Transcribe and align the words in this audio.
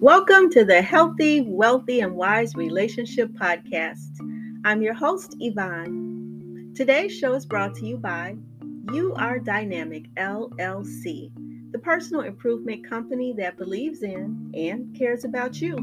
Welcome 0.00 0.50
to 0.50 0.64
the 0.64 0.82
Healthy, 0.82 1.42
Wealthy, 1.42 2.00
and 2.00 2.16
Wise 2.16 2.56
Relationship 2.56 3.30
Podcast. 3.34 4.18
I'm 4.64 4.82
your 4.82 4.94
host, 4.94 5.36
Yvonne. 5.38 6.72
Today's 6.74 7.16
show 7.16 7.34
is 7.34 7.46
brought 7.46 7.76
to 7.76 7.86
you 7.86 7.98
by 7.98 8.34
You 8.92 9.14
Are 9.14 9.38
Dynamic 9.38 10.12
LLC, 10.16 11.30
the 11.70 11.78
personal 11.78 12.22
improvement 12.22 12.84
company 12.84 13.32
that 13.34 13.56
believes 13.56 14.02
in 14.02 14.50
and 14.54 14.92
cares 14.98 15.24
about 15.24 15.60
you. 15.60 15.76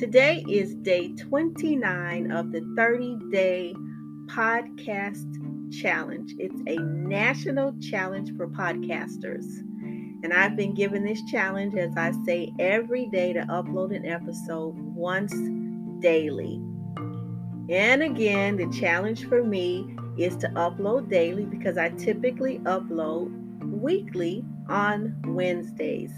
Today 0.00 0.44
is 0.48 0.74
day 0.74 1.12
29 1.14 2.32
of 2.32 2.50
the 2.50 2.74
30 2.76 3.18
day 3.30 3.72
podcast 4.26 5.39
challenge. 5.70 6.34
It's 6.38 6.60
a 6.66 6.76
national 6.78 7.74
challenge 7.80 8.36
for 8.36 8.48
podcasters. 8.48 9.46
And 10.22 10.32
I've 10.32 10.56
been 10.56 10.74
given 10.74 11.04
this 11.04 11.22
challenge, 11.24 11.74
as 11.76 11.96
I 11.96 12.12
say 12.26 12.52
every 12.58 13.06
day, 13.06 13.32
to 13.32 13.40
upload 13.42 13.94
an 13.96 14.04
episode 14.04 14.74
once 14.76 15.34
daily. 16.00 16.60
And 17.70 18.02
again, 18.02 18.56
the 18.56 18.68
challenge 18.78 19.26
for 19.26 19.42
me 19.42 19.96
is 20.18 20.36
to 20.38 20.48
upload 20.48 21.08
daily 21.08 21.44
because 21.44 21.78
I 21.78 21.90
typically 21.90 22.58
upload 22.60 23.30
weekly 23.62 24.44
on 24.68 25.16
Wednesdays. 25.26 26.12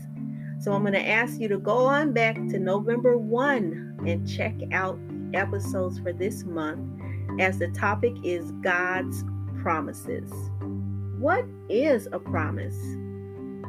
So 0.60 0.72
I'm 0.72 0.82
going 0.82 0.94
to 0.94 1.08
ask 1.08 1.40
you 1.40 1.48
to 1.48 1.58
go 1.58 1.86
on 1.86 2.12
back 2.12 2.36
to 2.36 2.58
November 2.58 3.18
1 3.18 3.98
and 4.06 4.28
check 4.28 4.54
out 4.72 4.98
the 5.08 5.38
episodes 5.38 5.98
for 5.98 6.12
this 6.12 6.44
month 6.44 7.00
as 7.40 7.58
the 7.58 7.68
topic 7.68 8.14
is 8.24 8.52
God's 8.62 9.24
promises. 9.62 10.30
What 11.18 11.44
is 11.68 12.08
a 12.10 12.18
promise? 12.18 12.76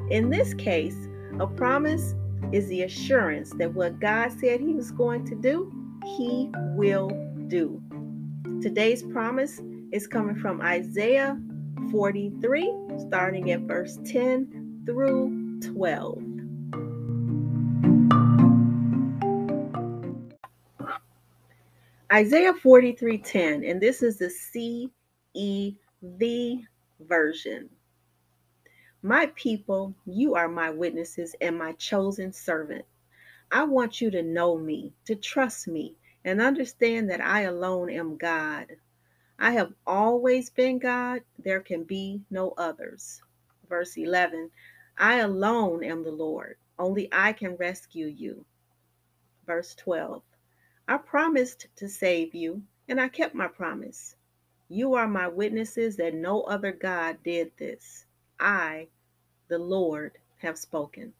In 0.09 0.29
this 0.31 0.55
case, 0.55 1.07
a 1.39 1.45
promise 1.45 2.15
is 2.51 2.67
the 2.67 2.81
assurance 2.81 3.51
that 3.59 3.73
what 3.73 3.99
God 3.99 4.31
said 4.31 4.59
He 4.59 4.73
was 4.73 4.91
going 4.91 5.23
to 5.25 5.35
do, 5.35 5.71
He 6.17 6.49
will 6.75 7.09
do. 7.47 7.81
Today's 8.61 9.03
promise 9.03 9.61
is 9.91 10.07
coming 10.07 10.35
from 10.35 10.61
Isaiah 10.61 11.39
43, 11.91 12.73
starting 13.07 13.51
at 13.51 13.61
verse 13.61 13.99
10 14.03 14.83
through 14.85 15.59
12. 15.61 16.23
Isaiah 22.11 22.53
43:10, 22.53 23.63
and 23.67 23.81
this 23.81 24.03
is 24.03 24.17
the 24.17 24.29
CEV 26.03 26.67
version. 26.99 27.69
My 29.01 29.27
people, 29.35 29.95
you 30.05 30.35
are 30.35 30.49
my 30.49 30.69
witnesses 30.69 31.33
and 31.39 31.57
my 31.57 31.71
chosen 31.73 32.33
servant. 32.33 32.83
I 33.49 33.63
want 33.63 34.01
you 34.01 34.11
to 34.11 34.21
know 34.21 34.57
me, 34.57 34.91
to 35.05 35.15
trust 35.15 35.65
me, 35.65 35.95
and 36.25 36.41
understand 36.41 37.09
that 37.09 37.21
I 37.21 37.43
alone 37.43 37.89
am 37.89 38.17
God. 38.17 38.75
I 39.39 39.51
have 39.51 39.73
always 39.87 40.49
been 40.49 40.77
God, 40.77 41.21
there 41.39 41.61
can 41.61 41.85
be 41.85 42.21
no 42.29 42.51
others. 42.57 43.21
Verse 43.69 43.95
11 43.95 44.51
I 44.97 45.19
alone 45.19 45.85
am 45.85 46.03
the 46.03 46.11
Lord, 46.11 46.57
only 46.77 47.07
I 47.13 47.31
can 47.31 47.55
rescue 47.55 48.07
you. 48.07 48.43
Verse 49.45 49.73
12 49.75 50.21
I 50.85 50.97
promised 50.97 51.67
to 51.77 51.87
save 51.87 52.35
you, 52.35 52.63
and 52.89 52.99
I 52.99 53.07
kept 53.07 53.33
my 53.33 53.47
promise. 53.47 54.17
You 54.69 54.93
are 54.93 55.07
my 55.07 55.27
witnesses 55.27 55.97
that 55.97 56.13
no 56.13 56.41
other 56.43 56.71
God 56.71 57.17
did 57.23 57.51
this. 57.57 58.05
I, 58.39 58.87
the 59.47 59.59
Lord, 59.59 60.17
have 60.37 60.57
spoken. 60.57 61.13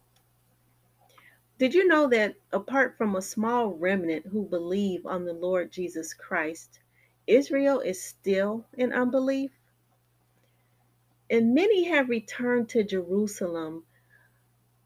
Did 1.59 1.73
you 1.73 1.87
know 1.87 2.07
that 2.09 2.35
apart 2.51 2.97
from 2.97 3.15
a 3.15 3.21
small 3.21 3.69
remnant 3.69 4.25
who 4.25 4.43
believe 4.43 5.05
on 5.05 5.25
the 5.25 5.33
Lord 5.33 5.71
Jesus 5.71 6.13
Christ, 6.13 6.79
Israel 7.27 7.79
is 7.79 8.01
still 8.01 8.65
in 8.73 8.91
unbelief? 8.91 9.51
And 11.29 11.53
many 11.53 11.85
have 11.85 12.09
returned 12.09 12.69
to 12.69 12.83
Jerusalem, 12.83 13.85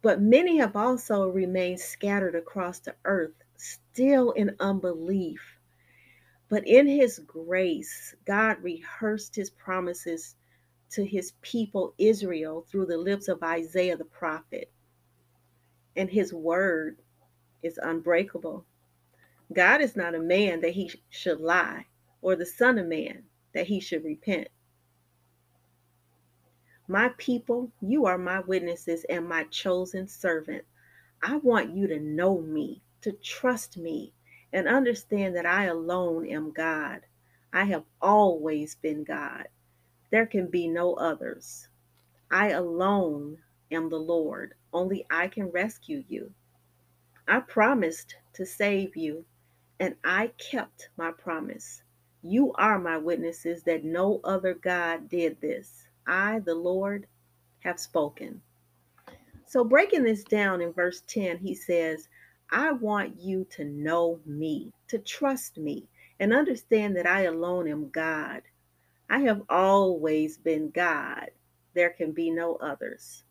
but 0.01 0.21
many 0.21 0.57
have 0.57 0.75
also 0.75 1.27
remained 1.29 1.79
scattered 1.79 2.35
across 2.35 2.79
the 2.79 2.95
earth, 3.05 3.33
still 3.55 4.31
in 4.31 4.55
unbelief. 4.59 5.56
But 6.49 6.67
in 6.67 6.87
His 6.87 7.19
grace, 7.19 8.15
God 8.25 8.61
rehearsed 8.63 9.35
His 9.35 9.49
promises 9.49 10.35
to 10.91 11.05
his 11.05 11.33
people 11.41 11.93
Israel 11.97 12.65
through 12.69 12.85
the 12.85 12.97
lips 12.97 13.27
of 13.27 13.43
Isaiah 13.43 13.97
the 13.97 14.05
prophet. 14.05 14.71
And 15.95 16.09
his 16.09 16.33
word 16.33 16.97
is 17.63 17.79
unbreakable. 17.81 18.65
God 19.53 19.81
is 19.81 19.95
not 19.95 20.15
a 20.15 20.19
man 20.19 20.61
that 20.61 20.73
he 20.73 20.91
should 21.09 21.39
lie, 21.39 21.85
or 22.21 22.35
the 22.35 22.45
Son 22.45 22.77
of 22.77 22.87
Man 22.87 23.23
that 23.53 23.67
he 23.67 23.79
should 23.79 24.03
repent. 24.03 24.49
My 26.87 27.09
people, 27.17 27.71
you 27.81 28.05
are 28.05 28.17
my 28.17 28.39
witnesses 28.41 29.05
and 29.09 29.27
my 29.27 29.43
chosen 29.45 30.07
servant. 30.07 30.63
I 31.21 31.37
want 31.37 31.75
you 31.75 31.87
to 31.87 31.99
know 31.99 32.39
me, 32.39 32.81
to 33.01 33.11
trust 33.11 33.77
me, 33.77 34.13
and 34.57 34.67
understand 34.67 35.35
that 35.35 35.45
I 35.45 35.65
alone 35.65 36.25
am 36.25 36.51
God. 36.51 37.01
I 37.53 37.65
have 37.65 37.83
always 38.01 38.73
been 38.73 39.03
God. 39.03 39.47
There 40.09 40.25
can 40.25 40.47
be 40.47 40.67
no 40.67 40.95
others. 40.95 41.67
I 42.31 42.49
alone 42.49 43.37
am 43.69 43.87
the 43.87 43.99
Lord. 43.99 44.55
Only 44.73 45.05
I 45.11 45.27
can 45.27 45.51
rescue 45.51 46.03
you. 46.07 46.31
I 47.27 47.41
promised 47.41 48.15
to 48.33 48.47
save 48.47 48.97
you, 48.97 49.25
and 49.79 49.93
I 50.03 50.31
kept 50.39 50.89
my 50.97 51.11
promise. 51.11 51.83
You 52.23 52.51
are 52.53 52.79
my 52.79 52.97
witnesses 52.97 53.61
that 53.65 53.83
no 53.83 54.21
other 54.23 54.55
God 54.55 55.07
did 55.07 55.39
this. 55.39 55.85
I, 56.07 56.39
the 56.39 56.55
Lord, 56.55 57.05
have 57.59 57.79
spoken. 57.79 58.41
So, 59.45 59.63
breaking 59.63 60.03
this 60.03 60.23
down 60.23 60.61
in 60.61 60.73
verse 60.73 61.03
10, 61.05 61.37
he 61.37 61.53
says, 61.53 62.09
I 62.49 62.71
want 62.71 63.19
you 63.19 63.45
to 63.51 63.65
know 63.65 64.19
me, 64.25 64.71
to 64.87 64.99
trust 64.99 65.57
me, 65.57 65.87
and 66.19 66.33
understand 66.33 66.95
that 66.95 67.05
I 67.05 67.23
alone 67.23 67.67
am 67.67 67.89
God. 67.89 68.41
I 69.09 69.19
have 69.19 69.41
always 69.49 70.37
been 70.37 70.69
God. 70.71 71.29
There 71.73 71.89
can 71.89 72.11
be 72.11 72.31
no 72.31 72.55
others. 72.55 73.23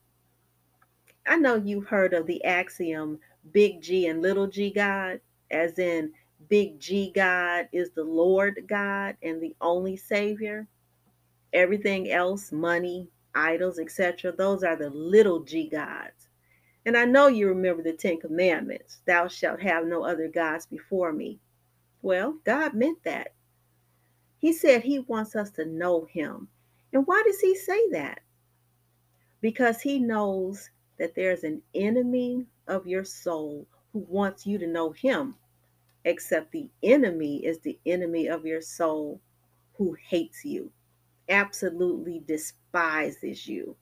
I 1.27 1.37
know 1.37 1.57
you've 1.57 1.87
heard 1.89 2.15
of 2.15 2.27
the 2.27 2.45
axiom 2.45 3.19
big 3.53 3.81
G 3.81 4.07
and 4.07 4.23
little 4.23 4.47
g 4.47 4.71
God, 4.71 5.21
as 5.51 5.79
in 5.79 6.13
big 6.49 6.79
G 6.79 7.11
God 7.15 7.69
is 7.73 7.91
the 7.91 8.05
Lord 8.05 8.65
God 8.69 9.17
and 9.23 9.41
the 9.41 9.57
only 9.61 9.97
Savior. 9.97 10.67
Everything 11.53 12.11
else, 12.11 12.53
money, 12.53 13.09
idols, 13.35 13.79
etc., 13.79 14.33
those 14.33 14.63
are 14.63 14.77
the 14.77 14.91
little 14.91 15.41
g 15.41 15.69
gods. 15.69 16.26
And 16.87 16.97
I 16.97 17.05
know 17.05 17.27
you 17.27 17.49
remember 17.49 17.83
the 17.83 17.93
Ten 17.93 18.21
Commandments 18.21 19.01
Thou 19.07 19.27
shalt 19.27 19.61
have 19.61 19.87
no 19.87 20.05
other 20.05 20.29
gods 20.29 20.67
before 20.67 21.13
me. 21.13 21.41
Well, 22.01 22.37
God 22.45 22.75
meant 22.75 23.03
that. 23.03 23.35
He 24.39 24.53
said 24.53 24.83
he 24.83 25.01
wants 25.01 25.35
us 25.35 25.51
to 25.53 25.65
know 25.65 26.05
him. 26.05 26.47
And 26.93 27.05
why 27.05 27.25
does 27.27 27.41
he 27.41 27.57
say 27.57 27.91
that? 27.91 28.21
Because 29.41 29.81
he 29.81 29.99
knows 29.99 30.71
that 30.99 31.17
there's 31.17 31.43
an 31.43 31.61
enemy 31.75 32.47
of 32.69 32.87
your 32.87 33.05
soul 33.05 33.67
who 33.93 34.07
wants 34.09 34.47
you 34.47 34.57
to 34.59 34.67
know 34.69 34.93
him, 34.93 35.35
except 36.05 36.53
the 36.53 36.71
enemy 36.85 37.45
is 37.45 37.59
the 37.59 37.77
enemy 37.85 38.29
of 38.29 38.47
your 38.47 38.63
soul 38.63 39.21
who 39.73 39.97
hates 40.09 40.45
you, 40.45 40.71
absolutely 41.29 42.23
despises 42.27 43.49
you. 43.49 43.77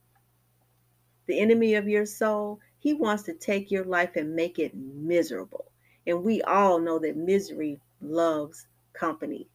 The 1.27 1.39
enemy 1.39 1.75
of 1.75 1.89
your 1.89 2.07
soul, 2.07 2.61
he 2.79 2.93
wants 2.93 3.23
to 3.25 3.35
take 3.35 3.71
your 3.71 3.85
life 3.85 4.17
and 4.17 4.37
make 4.37 4.59
it 4.59 4.75
miserable. 4.75 5.71
And 6.07 6.23
we 6.23 6.43
all 6.43 6.79
know 6.79 6.99
that 6.99 7.17
misery 7.17 7.81
loves 8.03 8.67
company. 8.93 9.49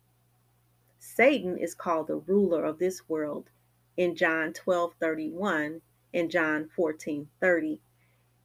Satan 0.99 1.57
is 1.57 1.75
called 1.75 2.07
the 2.07 2.15
ruler 2.17 2.65
of 2.65 2.79
this 2.79 3.07
world 3.07 3.49
in 3.97 4.15
John 4.15 4.53
12 4.53 4.95
31 4.99 5.81
and 6.13 6.31
John 6.31 6.69
14 6.75 7.29
30. 7.39 7.79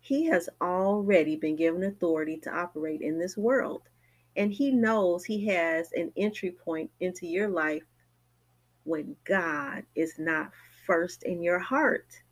He 0.01 0.27
has 0.27 0.51
already 0.61 1.37
been 1.37 1.57
given 1.57 1.83
authority 1.83 2.37
to 2.39 2.55
operate 2.55 3.01
in 3.01 3.19
this 3.19 3.37
world, 3.39 3.83
and 4.37 4.53
he 4.53 4.71
knows 4.71 5.25
he 5.25 5.47
has 5.47 5.91
an 5.93 6.13
entry 6.17 6.51
point 6.51 6.91
into 7.01 7.27
your 7.27 7.49
life 7.49 7.85
when 8.85 9.17
God 9.25 9.85
is 9.95 10.19
not 10.19 10.53
first 10.87 11.23
in 11.23 11.43
your 11.43 11.59
heart. 11.59 12.23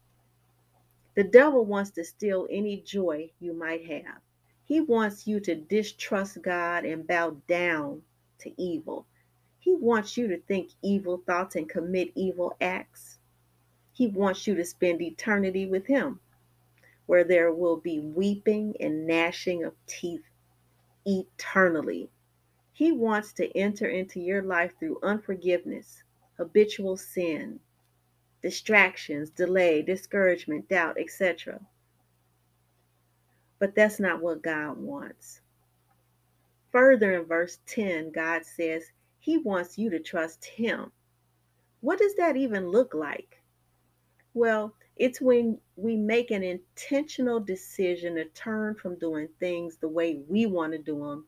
The 1.14 1.24
devil 1.24 1.64
wants 1.64 1.90
to 1.92 2.04
steal 2.04 2.46
any 2.50 2.78
joy 2.78 3.30
you 3.38 3.52
might 3.52 3.84
have. 3.86 4.20
He 4.64 4.80
wants 4.80 5.26
you 5.26 5.40
to 5.40 5.54
distrust 5.54 6.40
God 6.40 6.84
and 6.84 7.06
bow 7.06 7.36
down 7.48 8.02
to 8.38 8.52
evil. 8.60 9.06
He 9.58 9.74
wants 9.74 10.16
you 10.16 10.26
to 10.28 10.38
think 10.38 10.70
evil 10.82 11.22
thoughts 11.26 11.54
and 11.56 11.68
commit 11.68 12.12
evil 12.14 12.56
acts. 12.60 13.18
He 13.92 14.06
wants 14.06 14.46
you 14.46 14.54
to 14.54 14.64
spend 14.64 15.02
eternity 15.02 15.66
with 15.66 15.86
Him, 15.86 16.18
where 17.06 17.24
there 17.24 17.52
will 17.52 17.76
be 17.76 18.00
weeping 18.00 18.74
and 18.80 19.06
gnashing 19.06 19.64
of 19.64 19.74
teeth 19.86 20.24
eternally. 21.04 22.08
He 22.72 22.90
wants 22.90 23.34
to 23.34 23.54
enter 23.56 23.86
into 23.86 24.18
your 24.18 24.42
life 24.42 24.72
through 24.78 24.98
unforgiveness, 25.02 26.02
habitual 26.38 26.96
sin, 26.96 27.60
distractions, 28.42 29.30
delay, 29.30 29.82
discouragement, 29.82 30.68
doubt, 30.68 30.98
etc. 30.98 31.60
But 33.58 33.74
that's 33.74 34.00
not 34.00 34.20
what 34.20 34.42
God 34.42 34.78
wants. 34.78 35.40
Further 36.70 37.14
in 37.14 37.24
verse 37.24 37.58
10, 37.66 38.12
God 38.12 38.44
says 38.44 38.84
He 39.18 39.38
wants 39.38 39.78
you 39.78 39.90
to 39.90 40.00
trust 40.00 40.44
Him. 40.44 40.90
What 41.80 41.98
does 41.98 42.14
that 42.16 42.36
even 42.36 42.70
look 42.70 42.94
like? 42.94 43.40
Well, 44.34 44.74
it's 44.96 45.20
when 45.20 45.58
we 45.76 45.96
make 45.96 46.30
an 46.30 46.42
intentional 46.42 47.40
decision 47.40 48.14
to 48.16 48.24
turn 48.26 48.74
from 48.74 48.98
doing 48.98 49.28
things 49.38 49.76
the 49.76 49.88
way 49.88 50.20
we 50.28 50.46
want 50.46 50.72
to 50.72 50.78
do 50.78 50.98
them 50.98 51.26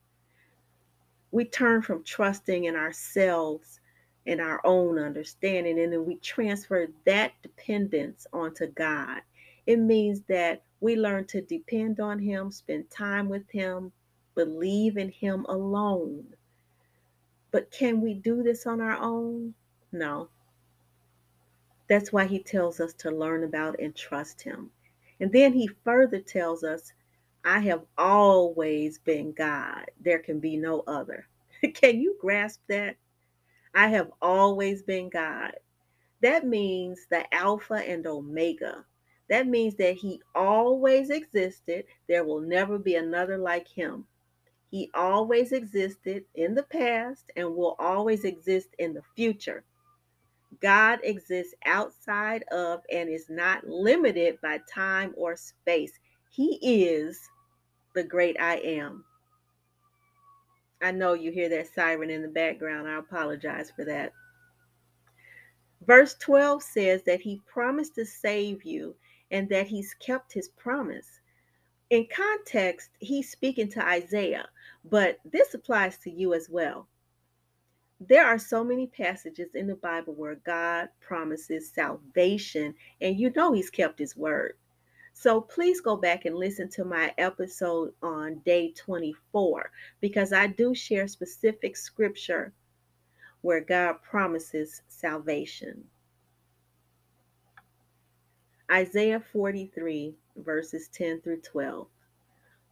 we 1.35 1.45
turn 1.45 1.83
from 1.83 2.05
trusting 2.05 2.65
in 2.65 2.77
ourselves 2.77 3.81
and 4.27 4.41
our 4.41 4.61
own 4.65 4.99
understanding, 4.99 5.79
and 5.79 5.93
then 5.93 6.05
we 6.07 6.17
transfer 6.17 6.89
that 7.05 7.33
dependence 7.43 8.27
onto 8.33 8.67
God. 8.69 9.21
It 9.67 9.79
means 9.79 10.23
that 10.29 10.63
we 10.81 10.97
learn 10.97 11.27
to 11.29 11.41
depend 11.41 12.01
on 12.01 12.19
Him, 12.19 12.51
spend 12.51 12.91
time 12.91 13.29
with 13.29 13.49
Him, 13.51 13.93
believe 14.35 14.97
in 14.97 15.11
Him 15.11 15.47
alone. 15.49 16.25
But 17.51 17.71
can 17.71 18.01
we 18.01 18.15
do 18.15 18.43
this 18.43 18.67
on 18.67 18.81
our 18.81 18.97
own? 18.97 19.55
No. 19.93 20.29
That's 21.89 22.13
why 22.13 22.27
He 22.27 22.39
tells 22.39 22.81
us 22.81 22.95
to 22.95 23.11
learn 23.11 23.45
about 23.45 23.79
and 23.81 23.95
trust 23.95 24.43
Him. 24.43 24.71
And 25.21 25.33
then 25.33 25.53
He 25.53 25.69
further 25.85 26.19
tells 26.21 26.65
us 26.65 26.93
I 27.45 27.59
have 27.61 27.85
always 27.99 28.99
been 28.99 29.33
God. 29.33 29.85
There 30.01 30.19
can 30.19 30.41
be 30.41 30.57
no 30.57 30.83
other. 30.87 31.27
can 31.75 32.01
you 32.01 32.17
grasp 32.21 32.61
that? 32.69 32.97
I 33.75 33.89
have 33.89 34.11
always 34.23 34.83
been 34.83 35.09
God. 35.11 35.53
That 36.23 36.47
means 36.47 37.07
the 37.11 37.33
Alpha 37.35 37.75
and 37.75 38.07
Omega. 38.07 38.85
That 39.29 39.47
means 39.47 39.75
that 39.77 39.95
He 39.95 40.21
always 40.35 41.11
existed. 41.11 41.85
There 42.09 42.25
will 42.25 42.41
never 42.41 42.79
be 42.79 42.95
another 42.95 43.39
like 43.39 43.69
Him. 43.69 44.07
He 44.71 44.91
always 44.95 45.53
existed 45.53 46.25
in 46.35 46.55
the 46.55 46.65
past 46.65 47.31
and 47.37 47.55
will 47.55 47.77
always 47.79 48.25
exist 48.25 48.69
in 48.79 48.95
the 48.95 49.03
future. 49.15 49.65
God 50.61 51.01
exists 51.03 51.55
outside 51.65 52.45
of 52.53 52.81
and 52.91 53.09
is 53.09 53.29
not 53.29 53.67
limited 53.67 54.41
by 54.41 54.61
time 54.73 55.13
or 55.17 55.37
space. 55.37 55.93
He 56.31 56.59
is 56.63 57.21
the 57.95 58.05
great 58.05 58.37
I 58.41 58.57
am. 58.57 59.05
I 60.83 60.91
know 60.91 61.15
you 61.15 61.31
hear 61.31 61.49
that 61.49 61.73
siren 61.75 62.11
in 62.11 62.23
the 62.23 62.29
background. 62.29 62.89
I 62.89 62.99
apologize 62.99 63.71
for 63.75 63.85
that. 63.85 64.13
Verse 65.87 66.15
12 66.15 66.63
says 66.63 67.03
that 67.05 67.21
he 67.21 67.43
promised 67.47 67.95
to 67.97 68.07
save 68.07 68.65
you 68.65 68.95
and 69.31 69.49
that 69.49 69.67
he's 69.67 69.95
kept 69.95 70.33
his 70.33 70.49
promise. 70.49 71.21
In 71.91 72.07
context, 72.15 72.91
he's 72.99 73.31
speaking 73.31 73.69
to 73.71 73.87
Isaiah, 73.87 74.49
but 74.85 75.19
this 75.25 75.55
applies 75.55 75.99
to 75.99 76.11
you 76.11 76.35
as 76.35 76.49
well. 76.49 76.89
There 78.01 78.27
are 78.27 78.39
so 78.39 78.65
many 78.65 78.87
passages 78.87 79.55
in 79.55 79.67
the 79.67 79.77
Bible 79.77 80.15
where 80.15 80.35
God 80.35 80.89
promises 81.01 81.71
salvation, 81.71 82.75
and 83.01 83.19
you 83.19 83.31
know 83.31 83.53
he's 83.53 83.71
kept 83.71 83.99
his 83.99 84.17
word. 84.17 84.55
So 85.17 85.41
please 85.41 85.81
go 85.81 85.97
back 85.97 86.25
and 86.25 86.37
listen 86.37 86.69
to 86.71 86.85
my 86.85 87.15
episode 87.17 87.95
on 88.03 88.41
day 88.45 88.73
24 88.73 89.71
because 90.01 90.33
I 90.33 90.49
do 90.49 90.75
share 90.75 91.07
specific 91.07 91.77
scripture 91.77 92.53
where 93.41 93.61
God 93.61 94.03
promises 94.03 94.83
salvation. 94.89 95.85
Isaiah 98.71 99.21
43, 99.21 100.15
verses 100.37 100.89
10 100.89 101.21
through 101.21 101.41
12. 101.43 101.87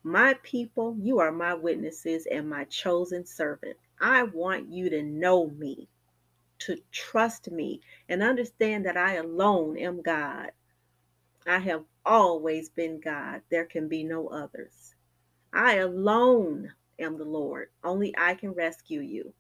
My 0.03 0.35
people, 0.43 0.97
you 0.99 1.21
are 1.21 1.33
my 1.33 1.55
witnesses 1.55 2.27
and 2.27 2.51
my 2.51 2.65
chosen 2.65 3.25
servant. 3.25 3.77
I 4.01 4.25
want 4.25 4.69
you 4.69 4.91
to 4.91 5.03
know 5.03 5.47
me, 5.51 5.89
to 6.59 6.77
trust 6.91 7.51
me, 7.53 7.81
and 8.09 8.21
understand 8.21 8.85
that 8.87 8.97
I 8.97 9.15
alone 9.15 9.79
am 9.79 10.03
God. 10.03 10.51
I 11.47 11.59
have 11.59 11.85
always 12.05 12.69
been 12.69 13.01
God. 13.01 13.43
There 13.51 13.65
can 13.65 13.89
be 13.89 14.05
no 14.05 14.29
others. 14.29 14.95
I 15.53 15.77
alone 15.77 16.73
am 16.99 17.19
the 17.19 17.25
Lord. 17.25 17.69
Only 17.85 18.15
I 18.17 18.35
can 18.35 18.53
rescue 18.53 19.01
you. 19.01 19.33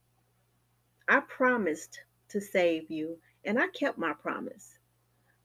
I 1.08 1.20
promised 1.20 2.00
to 2.28 2.40
save 2.40 2.90
you, 2.90 3.18
and 3.44 3.58
I 3.58 3.68
kept 3.68 3.98
my 3.98 4.12
promise. 4.12 4.78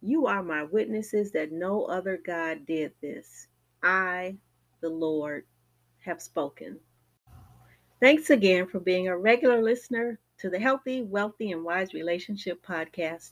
You 0.02 0.28
are 0.28 0.44
my 0.44 0.64
witnesses 0.64 1.31
that 1.31 1.52
no 1.52 1.86
other 1.86 2.18
God 2.18 2.66
did 2.66 2.94
this. 3.02 3.48
I, 3.81 4.38
the 4.81 4.90
Lord, 4.90 5.46
have 6.00 6.22
spoken. 6.22 6.80
Thanks 8.00 8.30
again 8.30 8.68
for 8.68 8.80
being 8.80 9.08
a 9.08 9.18
regular 9.18 9.62
listener 9.62 10.19
to 10.38 10.50
the 10.50 10.60
Healthy, 10.60 11.02
Wealthy, 11.02 11.52
and 11.52 11.64
Wise 11.64 11.94
Relationship 11.94 12.64
Podcast. 12.64 13.31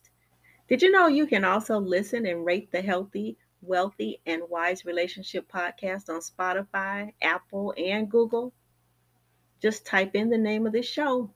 Did 0.67 0.81
you 0.81 0.91
know 0.91 1.07
you 1.07 1.27
can 1.27 1.45
also 1.45 1.77
listen 1.77 2.25
and 2.25 2.43
rate 2.43 2.71
the 2.71 2.81
Healthy, 2.81 3.37
Wealthy, 3.65 4.21
and 4.25 4.43
Wise 4.49 4.85
Relationship 4.85 5.51
Podcast 5.51 6.09
on 6.09 6.21
Spotify, 6.21 7.13
Apple, 7.21 7.73
and 7.77 8.09
Google? 8.09 8.53
Just 9.61 9.85
type 9.85 10.15
in 10.15 10.29
the 10.29 10.37
name 10.37 10.65
of 10.67 10.73
the 10.73 10.81
show. 10.81 11.31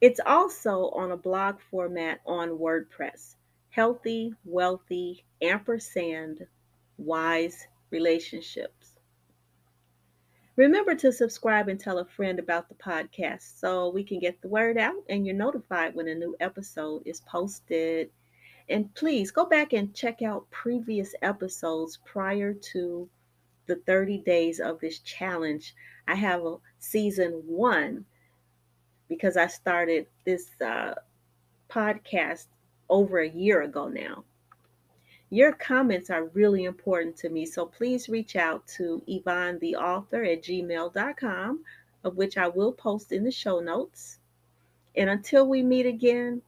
It's 0.00 0.20
also 0.24 0.88
on 0.90 1.12
a 1.12 1.16
blog 1.16 1.60
format 1.70 2.20
on 2.26 2.50
WordPress. 2.50 3.34
Healthy, 3.68 4.34
Wealthy, 4.44 5.24
Ampersand, 5.42 6.46
Wise 6.96 7.66
Relationships. 7.90 8.96
Remember 10.56 10.94
to 10.94 11.12
subscribe 11.12 11.68
and 11.68 11.78
tell 11.78 11.98
a 11.98 12.04
friend 12.04 12.38
about 12.38 12.68
the 12.68 12.74
podcast 12.74 13.58
so 13.58 13.88
we 13.90 14.04
can 14.04 14.18
get 14.18 14.42
the 14.42 14.48
word 14.48 14.76
out 14.76 15.04
and 15.08 15.24
you're 15.24 15.34
notified 15.34 15.94
when 15.94 16.08
a 16.08 16.14
new 16.14 16.36
episode 16.40 17.02
is 17.06 17.20
posted. 17.22 18.10
And 18.70 18.94
please 18.94 19.32
go 19.32 19.44
back 19.44 19.72
and 19.72 19.92
check 19.92 20.22
out 20.22 20.48
previous 20.52 21.12
episodes 21.22 21.98
prior 22.04 22.54
to 22.54 23.08
the 23.66 23.76
30 23.84 24.18
days 24.18 24.60
of 24.60 24.78
this 24.78 25.00
challenge. 25.00 25.74
I 26.06 26.14
have 26.14 26.44
a 26.46 26.56
season 26.78 27.42
one 27.46 28.04
because 29.08 29.36
I 29.36 29.48
started 29.48 30.06
this 30.24 30.50
uh, 30.60 30.94
podcast 31.68 32.46
over 32.88 33.18
a 33.18 33.28
year 33.28 33.62
ago 33.62 33.88
now. 33.88 34.22
Your 35.30 35.52
comments 35.52 36.08
are 36.08 36.26
really 36.26 36.64
important 36.64 37.16
to 37.18 37.28
me, 37.28 37.46
so 37.46 37.66
please 37.66 38.08
reach 38.08 38.36
out 38.36 38.66
to 38.78 39.02
Yvonne 39.08 39.58
the 39.58 39.74
author 39.74 40.22
at 40.22 40.44
gmail.com, 40.44 41.64
of 42.04 42.16
which 42.16 42.38
I 42.38 42.46
will 42.46 42.72
post 42.72 43.10
in 43.10 43.24
the 43.24 43.32
show 43.32 43.58
notes. 43.58 44.20
And 44.94 45.10
until 45.10 45.48
we 45.48 45.62
meet 45.62 45.86
again, 45.86 46.42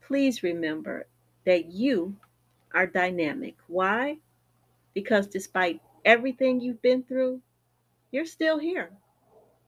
please 0.00 0.42
remember 0.42 1.06
that 1.44 1.66
you 1.66 2.16
are 2.74 2.86
dynamic. 2.86 3.56
Why? 3.68 4.18
Because 4.94 5.26
despite 5.26 5.80
everything 6.04 6.60
you've 6.60 6.82
been 6.82 7.02
through, 7.02 7.40
you're 8.12 8.26
still 8.26 8.58
here. 8.58 8.90